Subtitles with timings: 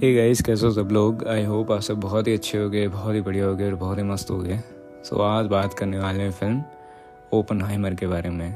[0.00, 1.26] Hey guys कैसे हो सब लोग?
[1.28, 3.74] आई होप आप सब बहुत ही अच्छे हो गए बहुत ही बढ़िया हो गए और
[3.76, 4.58] बहुत ही मस्त हो गए
[5.04, 6.62] सो so, आज बात करने वाले हैं फ़िल्म
[7.32, 8.46] ओपन हाइमर के बारे में।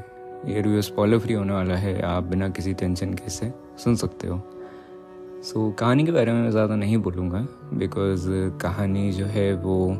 [0.47, 3.51] ये रिव्यू स्पॉलर फ्री होने वाला है आप बिना किसी टेंशन के से
[3.83, 4.39] सुन सकते हो।
[5.43, 8.27] सो so, कहानी के बारे में मैं ज़्यादा नहीं बोलूँगा बिकॉज़
[8.61, 9.91] कहानी जो है वो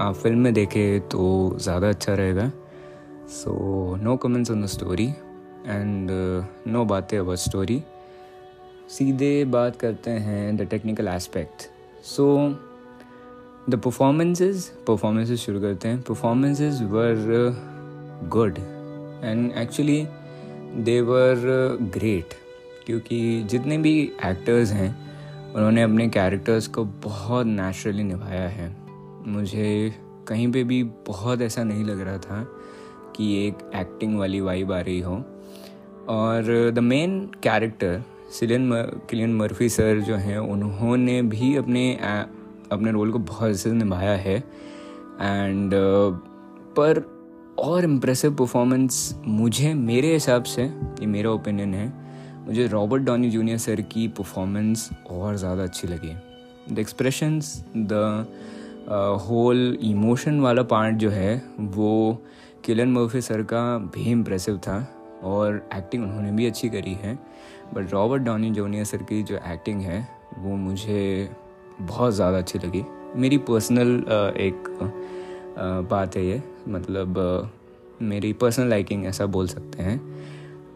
[0.00, 2.50] आप फ़िल्म में देखे तो ज़्यादा अच्छा रहेगा।
[3.32, 5.06] So no comments on the story
[5.66, 6.10] and
[6.66, 7.82] no बातें अबाउट स्टोरी
[8.88, 11.62] सीधे बात करते हैं the technical aspect
[12.04, 12.26] so
[13.70, 16.00] the performances performances शुरू करते हैं.
[16.02, 17.56] Performances were
[18.28, 18.58] good
[19.24, 20.06] and actually
[20.76, 21.34] they were
[21.94, 22.34] great
[22.86, 24.90] क्योंकि जितने भी एक्टर्स हैं,
[25.54, 28.76] उन्होंने अपने कैरेक्टर्स को बहुत नेचुरली निभाया है.
[29.26, 29.94] मुझे
[30.28, 32.46] कहीं पे भी बहुत ऐसा नहीं लग रहा था
[33.16, 35.22] कि एक एक्टिंग वाली वाइब आ रही हो.
[36.08, 38.70] और the main character Cillian
[39.10, 41.92] Cillian Murphy sir जो हैं, उन्होंने भी अपने
[42.72, 45.70] अपने रोल को बहुत अच्छे से निभाया है। एंड
[46.78, 47.04] पर
[47.58, 51.92] और इम्प्रेसिव परफॉर्मेंस मुझे, मेरे हिसाब से, ये मेरा ओपिनियन है,
[52.46, 56.14] मुझे रॉबर्ट डॉनी जूनियर सर की परफॉर्मेंस और ज़्यादा अच्छी लगी
[56.72, 58.26] the expressions the
[59.22, 62.22] whole emotion वाला पार्ट जो है, वो
[62.64, 63.62] किलन मर्फी सर का
[63.94, 64.78] भी इम्प्रेसिव था।
[65.26, 67.18] और एक्टिंग उन्होंने भी अच्छी करी है।
[67.74, 70.06] But Robert Downey Junior sir की जो एक्टिंग है,
[70.38, 71.30] वो मुझे
[71.80, 72.84] बहुत ज़्यादा अच्छी लगी।
[73.16, 73.96] मेरी पर्सनल
[74.38, 74.68] एक
[75.90, 77.18] बात है ये मतलब
[78.02, 80.00] मेरी पर्सनल लाइकिंग ऐसा बोल सकते हैं।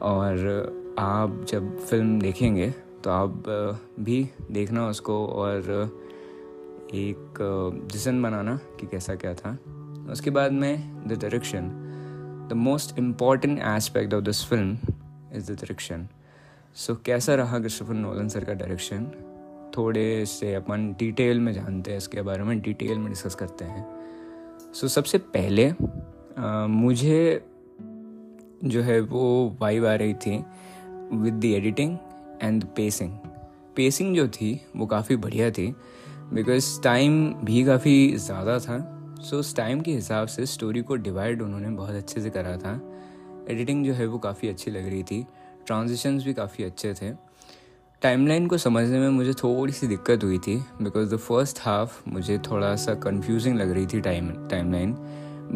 [0.03, 2.71] और आप जब फ़िल्म देखेंगे
[3.05, 3.43] तो आप
[4.01, 5.59] भी देखना उसको और
[6.95, 7.39] एक
[7.93, 9.57] डिसन बनाना कि कैसा क्या था।
[10.13, 11.71] उसके बाद में the direction
[12.51, 14.79] the most important aspect of this film
[15.37, 16.07] is the direction
[16.77, 19.11] so कैसा रहा क्रिस्टोफर नोलन सर का डायरेक्शन
[19.77, 23.85] थोड़े से अपन डिटेल में जानते हैं इसके बारे में डिटेल में डिस्कस करते हैं।
[24.75, 25.69] सो so, सबसे पहले
[26.39, 27.47] आ, मुझे
[28.65, 30.37] जो है वो वाइब आ रही थी
[31.13, 31.97] with the editing
[32.43, 33.11] and pacing
[33.77, 35.75] pacing जो थी वो काफ़ी बढ़िया थी
[36.33, 38.79] बिकॉज़ टाइम भी काफ़ी ज़्यादा था।
[39.23, 42.73] सो उस टाइम के हिसाब से स्टोरी को डिवाइड उन्होंने बहुत अच्छे से करा था।
[43.51, 45.25] एडिटिंग जो है वो काफ़ी अच्छी लग रही थी।
[45.67, 47.11] ट्रांजिशंस भी काफ़ी अच्छे थे।
[48.03, 52.39] टाइमलाइन को समझने में मुझे थोड़ी सी दिक्कत हुई थी बिकॉज़ द फ़र्स्ट हाफ़ मुझे
[52.51, 54.93] थोड़ा सा कन्फ्यूजिंग लग रही थी टाइम टाइमलाइन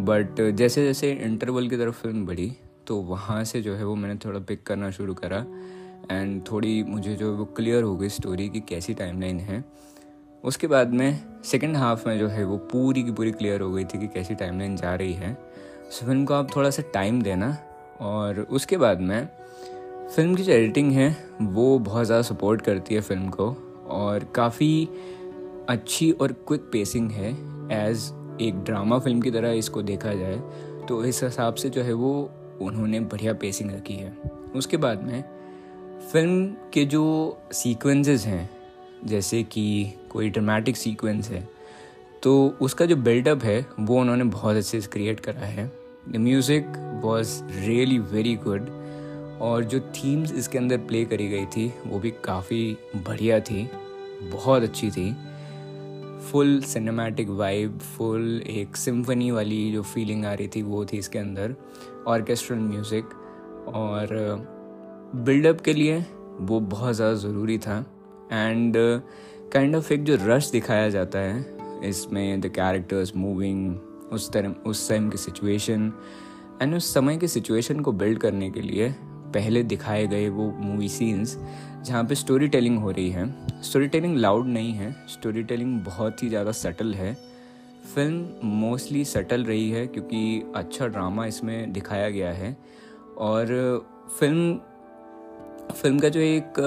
[0.07, 2.51] बट जैसे जैसे इंटरवल की तरफ़ फ़िल्म बढ़ी
[2.87, 5.45] तो वहाँ से जो है वो मैंने थोड़ा पिक करना शुरू करा।
[6.11, 9.65] एंड थोड़ी मुझे जो है वो क्लियर हो गई स्टोरी की कैसी टाइमलाइन है।
[10.45, 13.85] उसके बाद में सेकेंड हाफ़ में जो है वो पूरी की पूरी क्लियर हो गई
[13.85, 15.33] थी कि कैसी टाइमलाइन जा रही है।
[15.91, 17.57] सो फ़िल्म को आप थोड़ा सा टाइम देना
[18.01, 19.29] और उसके बाद में
[20.15, 23.49] फ़िल्म की जो एडिटिंग है, वो बहुत ज़्यादा सपोर्ट करती है फ़िल्म को
[23.91, 24.89] और काफ़ी
[25.69, 27.31] अच्छी और क्विक पेसिंग है
[27.73, 28.13] एज
[28.43, 30.37] एक ड्रामा फ़िल्म की तरह इसको देखा जाए
[30.89, 32.13] तो इस हिसाब से जो है वो
[32.63, 34.17] उन्होंने बढ़िया पेसिंग रखी है।
[34.57, 35.23] उसके बाद में
[36.13, 37.05] फ़िल्म के जो
[37.53, 38.49] सीक्वेंसेस हैं,
[39.05, 41.49] जैसे कि कोई ड्रामेटिक सीक्वेंस है
[42.23, 42.33] तो
[42.63, 45.67] उसका जो बिल्डअप है, वो उन्होंने बहुत अच्छे से क्रिएट करा है।
[46.09, 46.67] The music
[47.03, 48.69] was really very good
[49.43, 53.69] और जो थीम्स इसके अंदर प्ले करी गई थी, वो भी काफ़ी बढ़िया थी,
[54.25, 55.13] बहुत अच्छी थी।
[56.23, 61.19] फुल सिनेमैटिक वाइब फुल एक सिम्फनी वाली जो फीलिंग आ रही थी, वो थी इसके
[61.19, 61.55] अंदर
[62.07, 63.11] ऑर्केस्ट्रल म्यूज़िक
[63.69, 64.09] और
[65.17, 66.05] बिल्डअप के लिए
[66.41, 67.79] वो बहुत ज़्यादा ज़रूरी था।
[68.33, 68.77] एंड
[69.55, 74.89] काइंड ऑफ़ एक जो रश दिखाया जाता है, इसमें द कैरेक्टर्स मूविंग उस तरह, उस
[74.89, 75.93] टाइम की सिचुएशन
[76.63, 78.89] एंड उस समय की सिचुएशन को बिल्ड करने के लिए
[79.35, 81.37] पहले दिखाए गए वो मूवी सीन्स
[81.85, 83.29] जहाँ पे स्टोरी टेलिंग हो रही है।
[83.63, 87.15] स्टोरी टेलिंग लाउड नहीं है स्टोरी टेलिंग बहुत ही ज़्यादा सटल है।
[87.95, 92.57] फ़िल्म मोस्टली सटल रही है, क्योंकि अच्छा ड्रामा इसमें दिखाया गया है।
[93.19, 93.47] और
[94.19, 94.59] फ़िल्म
[95.73, 96.59] फ़िल्म का जो एक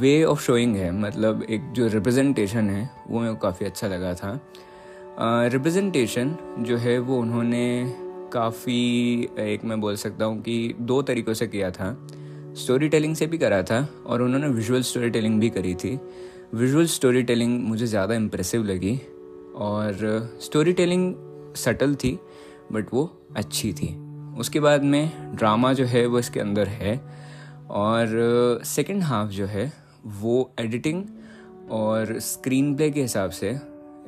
[0.00, 4.14] वे ऑफ़ शोइंग है मतलब एक जो रिप्रेजेंटेशन है, वो मेरे को काफ़ी अच्छा लगा
[4.14, 4.38] था।
[5.52, 7.94] रिप्रेजेंटेशन जो है, वो उन्होंने
[8.32, 11.96] काफ़ी, एक मैं बोल सकता हूँ कि दो तरीक़ों से किया था।
[12.56, 15.98] स्टोरी टेलिंग से भी करा था और उन्होंने विजुअल स्टोरी टेलिंग भी करी थी।
[16.54, 19.00] विजुअल स्टोरी टेलिंग मुझे ज़्यादा इम्प्रेसिव लगी
[19.56, 21.14] और स्टोरी टेलिंग
[21.56, 22.18] सटल थी
[22.72, 23.94] बट वो अच्छी थी।
[24.38, 27.23] उसके बाद में ड्रामा जो है, वो इसके अंदर है।
[27.74, 29.72] और सेकेंड हाफ़ जो है
[30.06, 31.04] वो एडिटिंग
[31.70, 33.50] और स्क्रीन प्ले के हिसाब से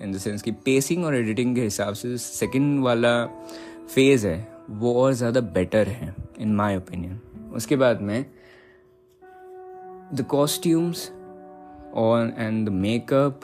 [0.01, 3.27] इन द सेंस कि पेसिंग और एडिटिंग के हिसाब से सेकंड वाला
[3.95, 7.21] फ़ेज़ है वो और ज़्यादा बेटर है इन माई ओपिनियन
[7.55, 8.27] उसके बाद में
[10.15, 11.11] द कॉस्ट्यूम्स
[11.95, 13.41] और and the makeup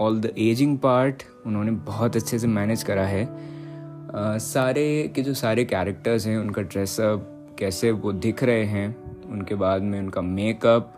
[0.00, 5.34] all the ageing part उन्होंने बहुत अच्छे से मैनेज करा है। uh, सारे के जो
[5.34, 10.94] सारे कैरेक्टर्स हैं उनका ड्रेसअप कैसे वो दिख रहे हैं उनके बाद में उनका मेकअप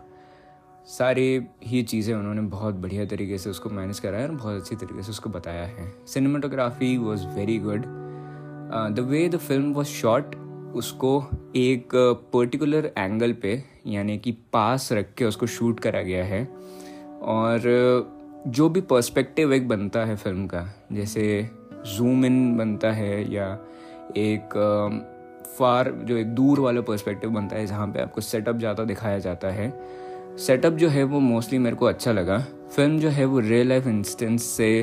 [0.87, 4.75] सारी ही चीज़ें उन्होंने बहुत बढ़िया तरीके से उसको मैनेज करा है और बहुत अच्छी
[4.75, 7.85] तरीके से उसको बताया है। Cinematography was very good
[8.95, 10.35] the way the film was shot
[10.75, 11.23] उसको
[11.55, 11.89] एक
[12.33, 16.43] पर्टिकुलर एंगल पे यानी कि पास रख के उसको शूट करा गया है।
[17.21, 21.49] और uh, जो भी पर्सपेक्टिव एक बनता है फ़िल्म का जैसे
[21.87, 23.47] जूम इन बनता है या
[24.17, 24.49] एक
[25.47, 29.49] फार जो एक दूर वाला पर्सपेक्टिव बनता है, जहाँ पे आपको सेटअप ज़्यादा दिखाया जाता
[29.49, 29.73] है।
[30.37, 32.37] सेटअप जो है वो मोस्टली मेरे को अच्छा लगा।
[32.75, 34.79] फ़िल्म जो है वो रियल लाइफ इंस्टेंस से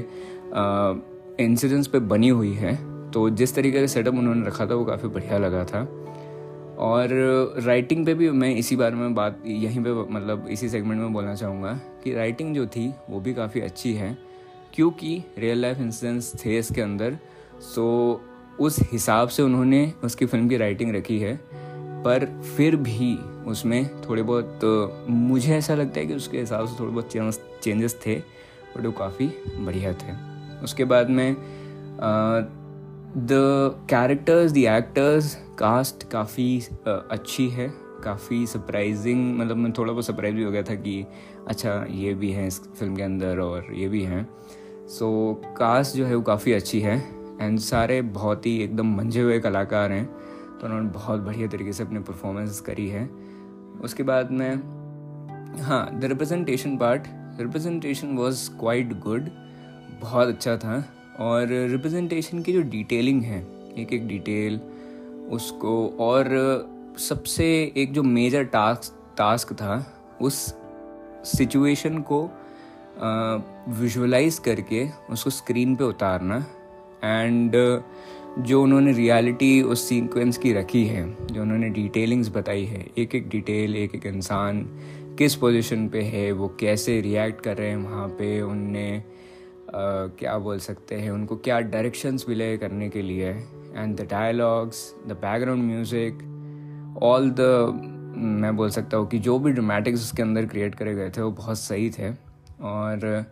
[1.40, 2.76] इंसिडेंट्स पे बनी हुई है।
[3.10, 5.82] तो जिस तरीके का सेटअप उन्होंने रखा था, वो काफ़ी बढ़िया लगा था।
[6.78, 7.08] और
[7.64, 11.34] राइटिंग पे भी मैं इसी बारे में बात, यहीं पे मतलब इसी सेगमेंट में बोलना
[11.34, 11.72] चाहूँगा
[12.04, 14.16] कि राइटिंग जो थी, वो भी काफ़ी अच्छी है।
[14.74, 17.16] क्योंकि रियल लाइफ इंसिडेंट्स थे इसके अंदर
[17.64, 18.20] सो
[18.60, 21.34] उस हिसाब से उन्होंने उसकी फ़िल्म की राइटिंग रखी है
[22.04, 22.26] पर
[22.56, 23.16] फिर भी
[23.46, 27.12] उसमें थोड़े बहुत तो मुझे ऐसा लगता है कि उसके हिसाब से थोड़े बहुत
[27.62, 29.26] चेंजेस थे बट वो काफ़ी
[29.58, 30.16] बढ़िया थे।
[30.64, 31.36] उसके बाद में
[33.16, 33.28] the
[33.90, 37.68] characters the actors cast काफ़ी अच्छी है
[38.04, 41.04] काफ़ी सरप्राइजिंग मतलब मैं थोड़ा बहुत सरप्राइज़ भी हो गया था कि
[41.48, 44.28] अच्छा ये भी हैं इस फ़िल्म के अंदर और ये भी हैं।
[44.88, 49.20] सो so, कास्ट जो है वो काफ़ी अच्छी है एंड सारे बहुत ही एकदम मंझे
[49.20, 50.04] हुए कलाकार हैं
[50.58, 53.04] तो उन्होंने बहुत बढ़िया तरीके से अपनी परफॉर्मेंस करी है।
[53.84, 57.02] उसके बाद में हाँ the representation part
[57.40, 59.28] representation was quite good
[60.00, 60.84] बहुत अच्छा था।
[61.18, 63.40] और रिप्रेजेंटेशन की जो डिटेलिंग है,
[63.78, 64.60] एक एक डिटेल
[65.30, 66.28] उसको और
[66.98, 67.46] सबसे
[67.76, 69.84] एक जो मेजर टास्क टास्क था,
[70.20, 70.34] उस
[71.26, 72.22] सिचुएशन को
[73.80, 76.44] विजुअलाइज करके उसको स्क्रीन पे उतारना।
[77.04, 77.56] एंड
[78.38, 83.28] जो उन्होंने रियलिटी उस सीक्वेंस की रखी है, जो उन्होंने डिटेलिंग्स बताई है, एक एक
[83.28, 84.62] डिटेल एक एक इंसान
[85.18, 89.02] किस पोजीशन पे है, वो कैसे रिएक्ट कर रहे हैं वहाँ पे, उनने
[89.70, 95.12] क्या बोल सकते हैं, उनको क्या डायरेक्शंस मिले करने के लिए and the dialogues the
[95.22, 97.40] background music all the
[98.18, 101.30] मैं बोल सकता हूँ कि जो भी ड्रामेटिक्स उसके अंदर क्रिएट करे गए थे, वो
[101.32, 102.10] बहुत सही थे।
[102.62, 103.24] और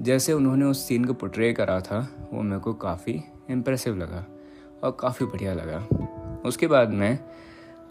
[0.00, 1.98] जैसे उन्होंने उस सीन को पोट्रे करा था
[2.32, 4.24] वो मेरे को काफ़ी इम्प्रेसिव लगा
[4.82, 5.86] और काफ़ी बढ़िया लगा।
[6.48, 7.18] उसके बाद में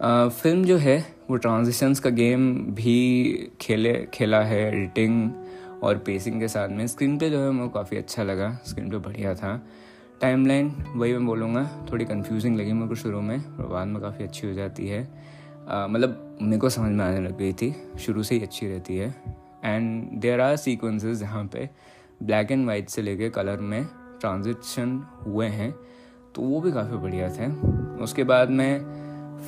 [0.01, 0.98] आ, फ़िल्म जो है
[1.30, 5.31] वो ट्रांजिशंस का गेम भी खेले खेला है एडिटिंग
[5.83, 8.97] और पेसिंग के साथ में। स्क्रीन पे जो है को काफ़ी अच्छा लगा स्क्रीन पे
[8.97, 9.56] बढ़िया था।
[10.21, 14.01] टाइम लाइन वही मैं बोलूँगा थोड़ी कन्फ्यूजिंग लगी मेरे को शुरू में और बाद में
[14.01, 15.01] काफ़ी अच्छी हो जाती है।
[15.89, 19.40] मतलब मेरे को समझ में आने लग गई थी शुरू से ही अच्छी रहती है।
[19.63, 21.69] एंड देर आर सीक्वेंसेस जहाँ पे
[22.23, 23.83] ब्लैक एंड वाइट से लेके कलर में
[24.21, 25.71] ट्रांजिशन हुए हैं
[26.35, 27.47] तो वो भी काफ़ी बढ़िया थे।
[28.03, 28.79] उसके बाद में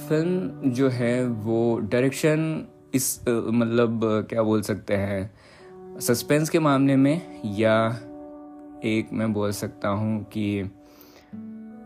[0.08, 2.66] फ़िल्म जो है वो डायरेक्शन
[2.96, 7.76] इस मतलब क्या बोल सकते हैं सस्पेंस के मामले में या
[8.86, 10.60] एक मैं बोल सकता हूँ कि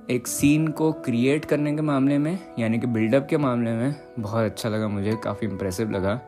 [0.10, 4.44] एक सीन को क्रिएट करने के मामले में, यानी कि बिल्डअप के मामले में बहुत
[4.44, 6.20] अच्छा लगा मुझे, काफ़ी इम्प्रेसिव लगा।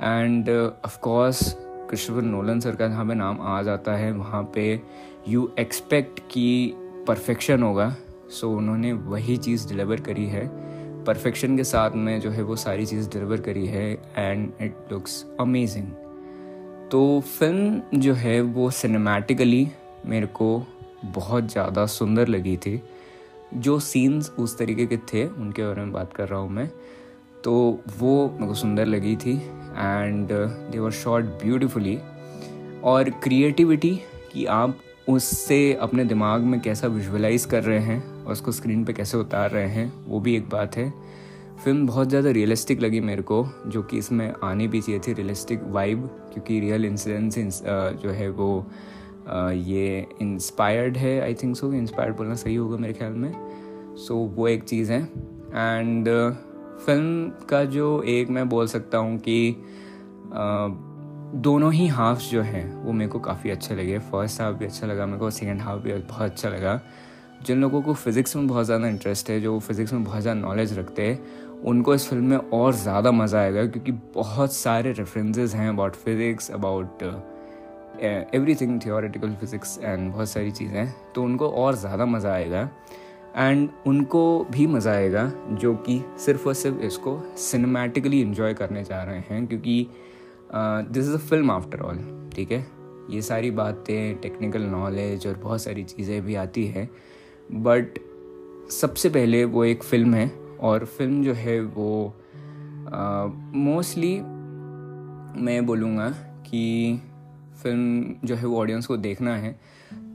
[0.00, 0.48] And
[0.84, 1.40] of course
[1.88, 4.80] Christopher Nolan sir का जहाँ पे नाम आ जाता है। वहाँ पे
[5.28, 6.74] यू एक्सपेक्ट कि
[7.08, 7.88] परफेक्शन होगा।
[8.30, 10.46] सो so, उन्होंने वही चीज़ डिलीवर करी है।
[11.04, 15.24] परफेक्शन के साथ में जो है वो सारी चीज़ डिलीवर करी है। एंड इट लुक्स
[15.40, 15.86] अमेजिंग
[16.90, 19.66] तो फ़िल्म जो है वो सिनेमैटिकली
[20.06, 20.66] मेरे को
[21.04, 22.80] बहुत ज़्यादा सुंदर लगी थी।
[23.54, 26.70] जो सीन्स उस तरीके के थे उनके बारे में बात कर रहा हूँ मैं।
[27.48, 30.28] तो वो मेरे को सुंदर लगी थी and
[30.70, 31.98] they were shot beautifully
[32.84, 33.90] और क्रिएटिविटी
[34.32, 34.78] कि आप
[35.08, 39.50] उससे अपने दिमाग में कैसा विजुअलाइज कर रहे हैं और उसको स्क्रीन पे कैसे उतार
[39.50, 40.92] रहे हैं वो भी एक बात है।
[41.64, 45.62] फ़िल्म बहुत ज़्यादा रियलिस्टिक लगी मेरे को जो कि इसमें आनी भी चाहिए थी रियलिस्टिक
[45.68, 47.62] वाइब क्योंकि रियल इंसिडेंस
[48.02, 48.66] जो है वो
[49.52, 53.32] ये इंस्पायर्ड है आई थिंक सो इंस्पायर्ड बोलना सही होगा मेरे ख्याल में।
[53.96, 56.08] सो so, वो एक चीज़ है। एंड
[56.78, 59.64] फ़िल्म का जो एक मैं बोल सकता हूँ कि
[61.36, 64.86] दोनों ही हाफ्स जो हैं, वो मेरे को काफ़ी अच्छे लगे। फ़र्स्ट हाफ़ भी अच्छा
[64.86, 66.80] लगा मेरे को सेकेंड हाफ़ भी बहुत अच्छा लगा।
[67.42, 70.78] जिन लोगों को फिज़िक्स में बहुत ज़्यादा इंटरेस्ट है, जो फिज़िक्स में बहुत ज़्यादा नॉलेज
[70.78, 71.20] रखते हैं,
[71.62, 76.50] उनको इस फ़िल्म में और ज़्यादा मज़ा आएगा, क्योंकि बहुत सारे रेफरेंसेस हैं about physics
[76.50, 77.02] about
[78.54, 82.68] everything theoretical physics and बहुत सारी चीज़ें तो उनको और ज़्यादा मज़ा आएगा।
[83.38, 89.02] एंड उनको भी मज़ा आएगा, जो कि सिर्फ़ और सिर्फ़ इसको सिनेमैटिकली इन्जॉय करने जा
[89.02, 89.86] रहे हैं, क्योंकि
[90.54, 91.98] this is a film after all
[92.34, 92.66] ठीक है?
[93.10, 96.88] ये सारी बातें टेक्निकल नॉलेज और बहुत सारी चीज़ें भी आती हैं
[97.62, 97.98] बट
[98.72, 100.28] सबसे पहले वो एक फ़िल्म है,
[100.60, 102.14] और फ़िल्म जो है वो
[103.54, 104.14] मोस्टली
[105.42, 106.08] मैं बोलूँगा
[106.46, 107.00] कि
[107.62, 109.58] फ़िल्म जो है वो ऑडियंस को देखना है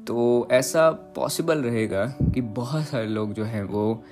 [0.08, 4.04] तो ऐसा पॉसिबल रहेगा कि बहुत सारे लोग जो हैं वो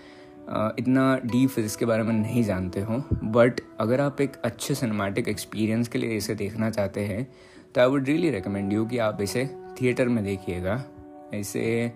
[0.80, 3.00] इतना डीप फिजिक्स के बारे में नहीं जानते हों।
[3.32, 7.28] बट अगर आप एक अच्छे सिनेमाटिक एक्सपीरियंस के लिए इसे देखना चाहते हैं
[7.76, 9.46] तो I would really recommend you कि आप इसे
[9.82, 10.84] थिएटर में देखिएगा।
[11.34, 11.92] इसे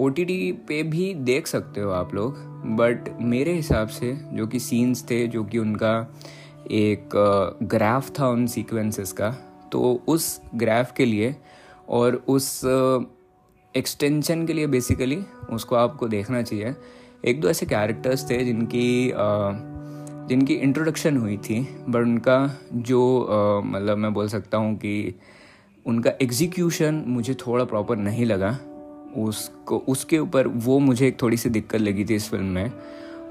[0.00, 2.36] ओ टी टी पे भी देख सकते हो आप लोग।
[2.76, 5.94] बट मेरे हिसाब से जो कि सीन्स थे, जो कि उनका
[6.70, 7.10] एक
[7.62, 9.30] ग्राफ था उन सीक्वेंसेस का
[9.72, 11.34] तो उस ग्राफ के लिए
[11.90, 12.60] और उस
[13.74, 16.74] एक्सटेंशन के लिए बेसिकली उसको आपको देखना चाहिए।
[17.24, 19.12] एक दो ऐसे कैरेक्टर्स थे जिनकी
[20.28, 22.38] जिनकी इंट्रोडक्शन हुई थी बट उनका
[22.72, 25.14] जो मतलब मैं बोल सकता हूँ कि
[25.86, 28.50] उनका एग्जीक्यूशन मुझे थोड़ा प्रॉपर नहीं लगा।
[29.16, 32.72] उसको, उसके ऊपर वो मुझे एक थोड़ी सी दिक्कत लगी थी इस फ़िल्म में।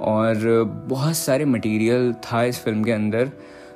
[0.01, 3.31] और बहुत सारे मटेरियल था इस फ़िल्म के अंदर।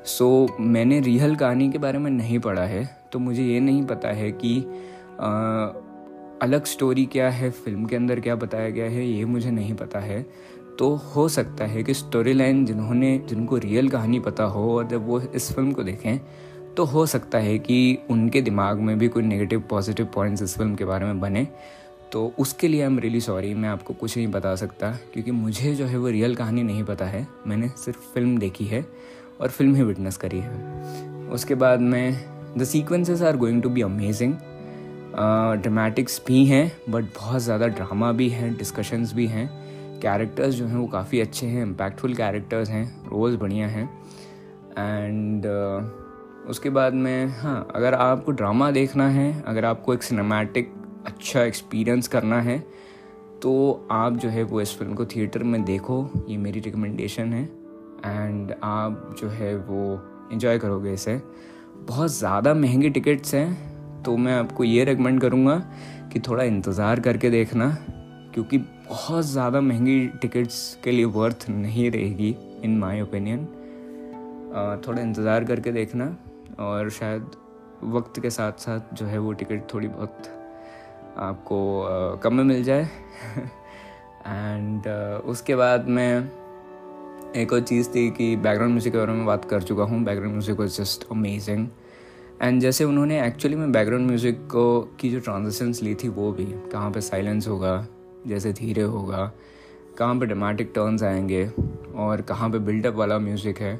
[0.05, 4.09] सो मैंने रियल कहानी के बारे में नहीं पढ़ा है। तो मुझे ये नहीं पता
[4.09, 4.59] है कि
[5.19, 5.29] आ,
[6.41, 9.99] अलग स्टोरी क्या है फ़िल्म के अंदर क्या बताया गया है ये मुझे नहीं पता
[9.99, 10.21] है।
[10.79, 15.07] तो हो सकता है कि स्टोरी लाइन जिन्होंने जिनको रियल कहानी पता हो और जब
[15.07, 16.19] वो इस फ़िल्म को देखें
[16.75, 20.75] तो हो सकता है कि उनके दिमाग में भी कोई नेगेटिव पॉजिटिव पॉइंट्स इस फ़िल्म
[20.75, 21.47] के बारे में बने।
[22.11, 25.73] तो उसके लिए आई एम रियली सॉरी मैं आपको कुछ नहीं बता सकता क्योंकि मुझे
[25.75, 28.85] जो है वो रियल कहानी नहीं पता है। मैंने सिर्फ़ फ़िल्म देखी है
[29.41, 33.81] और फ़िल्म ही विटनेस करी है। उसके बाद में the sequences are going to be
[33.81, 34.33] amazing
[35.61, 39.49] dramatics भी हैं बट बहुत ज़्यादा ड्रामा भी हैं डिस्कशंस भी हैं.
[40.01, 43.89] कैरेक्टर्स जो हैं वो काफ़ी अच्छे हैं इम्पैक्टफुल कैरेक्टर्स हैं रोल्स बढ़िया हैं.
[44.77, 50.73] एंड uh, उसके बाद में हाँ अगर आपको ड्रामा देखना है अगर आपको एक सिनेमैटिक
[51.05, 52.57] अच्छा एक्सपीरियंस करना है
[53.41, 57.43] तो आप जो है वो इस फ़िल्म को थिएटर में देखो ये मेरी रिकमेंडेशन है.
[58.05, 59.99] एंड आप जो है वो
[60.31, 61.15] इन्जॉय करोगे इसे.
[61.75, 65.55] बहुत ज़्यादा महँगे टिकट्स हैं तो मैं आपको ये रिकमेंड करूँगा
[66.13, 67.77] कि थोड़ा इंतज़ार करके देखना
[68.33, 73.45] क्योंकि बहुत ज़्यादा महँगी टिकट्स के लिए वर्थ नहीं रहेगी इन माय ओपिनियन
[74.87, 76.17] थोड़ा इंतज़ार करके देखना
[76.59, 77.25] और शायद
[77.83, 80.23] वक्त के साथ साथ जो है वो टिकट थोड़ी बहुत
[81.17, 81.57] आपको
[82.15, 82.83] uh, कम में मिल जाए।
[84.27, 86.31] एंड uh, उसके बाद मैं
[87.35, 90.33] एक और चीज़ थी कि बैकग्राउंड म्यूज़िक के बारे में बात कर चुका हूँ। Background
[90.33, 91.67] music was just amazing
[92.41, 96.45] and जैसे उन्होंने एक्चुअली में बैकग्राउंड म्यूज़िक को की जो ट्रांजेक्शन्स ली थी वो भी,
[96.71, 97.85] कहाँ पे साइलेंस होगा,
[98.27, 99.31] जैसे धीरे होगा,
[99.97, 101.45] कहाँ पे ड्रामेटिक टर्न्स आएँगे,
[101.95, 103.79] और कहाँ पे बिल्डअप वाला म्यूज़िक है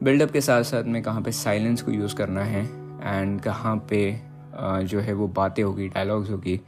[0.00, 4.00] बिल्डअप के साथ साथ में कहाँ पे साइलेंस को यूज़ करना है एंड कहाँ पे
[4.84, 6.60] जो है वो बातें होगी डायलॉग्स होगी,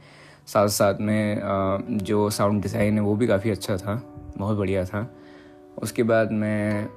[0.47, 4.01] साथ साथ में जो साउंड डिज़ाइन है वो भी काफ़ी अच्छा था,
[4.37, 5.03] बहुत बढ़िया था।
[5.77, 6.89] उसके बाद में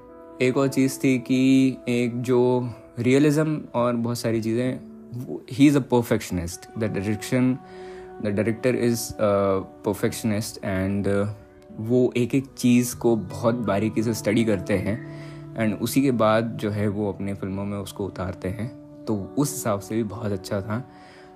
[0.43, 4.81] एक और चीज़ थी कि एक जो रियलिज़म और बहुत सारी चीज़ें
[5.53, 7.59] ही is a perfectionist the direction
[8.23, 9.11] the director is
[9.85, 11.09] perfectionist and
[11.79, 14.97] वो एक एक चीज़ को बहुत बारीकी से स्टडी करते हैं
[15.59, 18.69] एंड उसी के बाद जो है वो अपने फ़िल्मों में उसको उतारते हैं।
[19.05, 20.79] तो उस हिसाब से भी बहुत अच्छा था।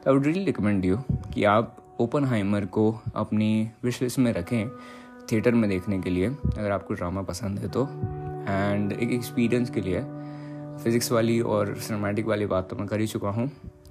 [0.05, 0.97] तो I would really recommend you
[1.35, 4.71] कि आप ओपन हाइमर को अपनी विश में रखें।
[5.33, 7.89] थिएटर में देखने के लिए, अगर आपको ड्रामा पसंद है तो।
[8.49, 10.01] एंड एक एक्सपीरियंस के लिए
[10.83, 13.51] फ़िज़िक्स वाली और सिनेमैटिक वाली बात तो मैं कर ही चुका हूँ।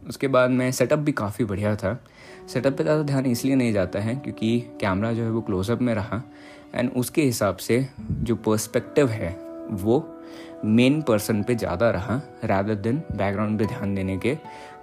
[0.10, 2.00] उसके बाद में सेटअप भी काफ़ी बढ़िया था।
[2.48, 5.93] सेटअप पे ज़्यादा ध्यान इसलिए नहीं जाता है क्योंकि कैमरा जो है वो क्लोजअप में
[5.96, 6.22] रहा।
[6.75, 9.29] एंड उसके हिसाब से जो पर्सपेक्टिव है,
[9.72, 10.05] वो
[10.65, 14.34] मेन पर्सन पे ज़्यादा रहा रैदर दिन बैकग्राउंड पे ध्यान देने के।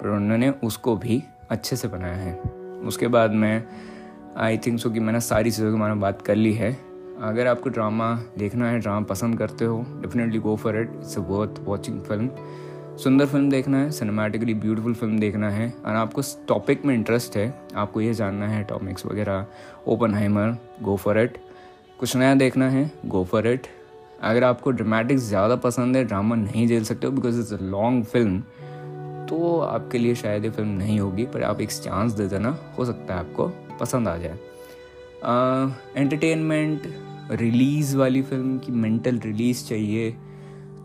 [0.00, 2.34] पर उन्होंने उसको भी अच्छे से बनाया है।
[2.86, 3.64] उसके बाद में
[4.36, 6.72] आई थिंक सो कि मैंने सारी चीज़ों के बारे में बात कर ली है।
[7.22, 11.20] अगर आपको ड्रामा देखना है ड्रामा पसंद करते हो definitely go for it it's a
[11.28, 12.30] worth watching film
[13.02, 17.52] सुंदर फ़िल्म देखना है सिनेमाटिकली ब्यूटीफुल फ़िल्म देखना है। और आपको टॉपिक में इंटरेस्ट है,
[17.76, 19.46] आपको ये जानना है टॉपिक्स वगैरह
[19.88, 21.38] Oppenheimer go for it
[21.98, 23.66] कुछ नया देखना है गो फॉर इट
[24.22, 28.04] अगर आपको ड्रामेटिक्स ज़्यादा पसंद है ड्रामा नहीं झेल सकते हो because it's a long
[28.04, 28.42] film
[29.28, 32.84] तो आपके लिए शायद ये फ़िल्म नहीं होगी, पर आप एक चांस दे देना, हो
[32.84, 33.48] सकता है आपको
[33.80, 34.38] पसंद आ जाए।
[35.96, 36.82] एंटरटेनमेंट
[37.32, 40.10] रिलीज़ वाली फ़िल्म की मेंटल रिलीज़ चाहिए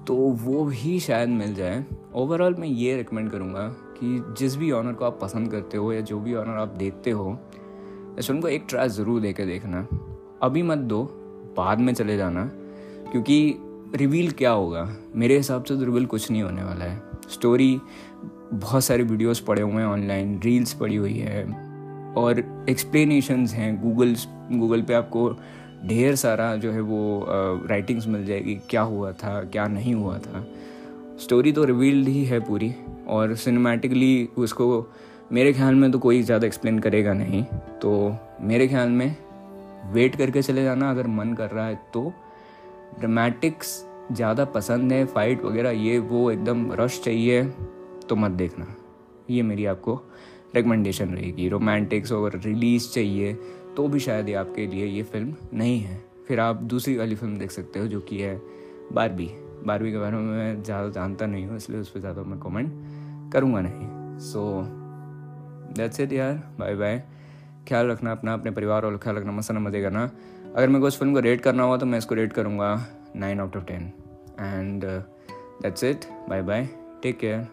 [0.08, 1.84] तो वो भी शायद मिल जाए।
[2.16, 3.68] ओवरऑल मैं ये रिकमेंड करूँगा
[4.00, 7.12] कि जिस भी ऑनर को आप पसंद करते हो, या जो भी ऑनर आप देखते
[7.12, 7.38] हो,
[8.20, 9.88] इस फ़िल्म को एक ट्राई ज़रूर दे के देखना।
[10.44, 11.04] अभी मत दो,
[11.58, 12.50] बाद में चले जाना,
[13.12, 13.56] क्योंकि
[13.96, 14.90] रिवील क्या होगा?
[15.16, 17.80] मेरे हिसाब से तो रिवील कुछ नहीं होने वाला है। स्टोरी
[18.54, 21.44] बहुत सारे वीडियोस पड़े हुए हैं ऑनलाइन रील्स पड़ी हुई है,
[22.14, 24.16] और एक्सप्लेनेशंस हैं गूगल
[24.52, 25.30] गूगल पे आपको
[25.88, 27.26] ढेर सारा जो है वो
[27.70, 30.46] राइटिंग्स मिल जाएगी, क्या हुआ था, क्या नहीं हुआ था।
[31.20, 32.74] स्टोरी तो रिवील्ड ही है पूरी,
[33.08, 34.88] और सिनेमैटिकली उसको
[35.32, 37.44] मेरे ख्याल में तो कोई ज़्यादा एक्सप्लेन करेगा नहीं
[37.82, 39.16] तो मेरे ख्याल में
[39.94, 42.12] वेट करके चले जाना, अगर मन कर रहा है तो।
[43.00, 43.70] ड्रामेटिक्स
[44.12, 47.44] ज़्यादा पसंद है फाइट वगैरह, ये वो एकदम रश चाहिए
[48.10, 48.66] तो मत देखना।
[49.30, 50.02] ये मेरी आपको
[50.56, 53.34] रिकमेंडेशन रहेगी। रोमांटिक्स और रिलीज़ चाहिए
[53.76, 57.38] तो भी शायद ये आपके लिए ये फ़िल्म नहीं है। फिर आप दूसरी वाली फ़िल्म
[57.38, 58.36] देख सकते हो, जो कि है
[58.94, 59.30] बारबी
[59.66, 63.32] बारबी के बारे में मैं ज़्यादा जानता नहीं हूँ, इसलिए उस पर ज़्यादा मैं कमेंट
[63.34, 64.62] करूँगा नहीं। सो
[65.76, 67.02] दैट्स इट यार। बाय बाय
[67.68, 70.04] ख्याल रखना अपना, अपने परिवार और ख्याल रखना मसाना मज़े करना।
[70.48, 72.76] अगर मेरे को उस फ़िल्म को रेट करना हुआ तो मैं इसको रेट करूँगा
[73.16, 73.92] nine out of ten
[74.42, 75.02] and uh,
[75.62, 76.08] that's it.
[76.28, 76.68] Bye bye
[77.02, 77.50] take care.